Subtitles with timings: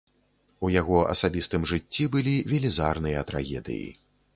[0.67, 3.89] У яго асабістым жыцці былі велізарныя трагедыі.